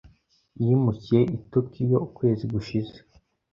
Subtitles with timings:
[0.63, 2.95] Yimukiye i Tokiyo ukwezi gushize.